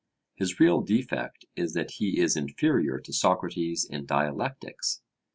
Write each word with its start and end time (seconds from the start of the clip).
His 0.33 0.59
real 0.59 0.81
defect 0.81 1.45
is 1.55 1.73
that 1.73 1.91
he 1.91 2.19
is 2.19 2.35
inferior 2.35 2.97
to 2.97 3.13
Socrates 3.13 3.85
in 3.87 4.07
dialectics. 4.07 4.99